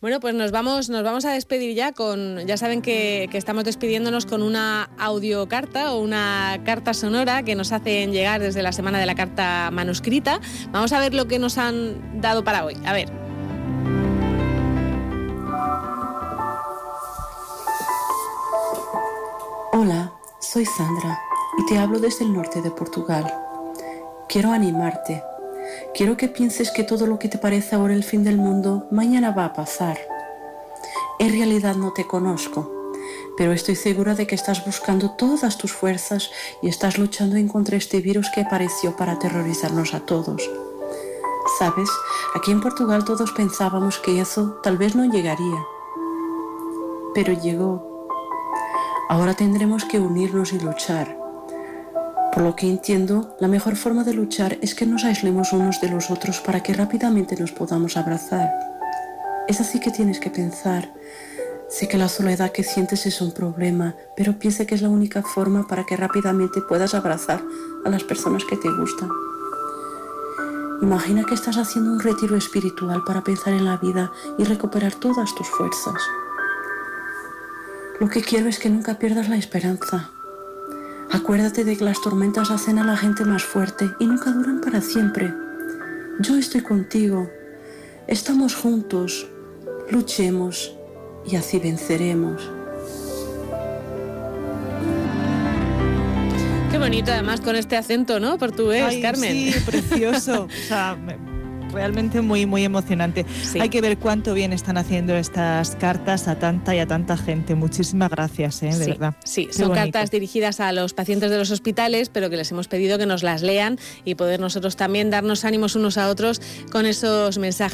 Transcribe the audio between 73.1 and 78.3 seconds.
pensar en la vida y recuperar todas tus fuerzas. Lo que